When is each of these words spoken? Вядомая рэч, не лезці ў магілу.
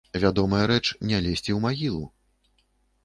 Вядомая 0.21 0.61
рэч, 0.71 0.85
не 1.11 1.19
лезці 1.27 1.51
ў 1.57 1.61
магілу. 1.67 2.03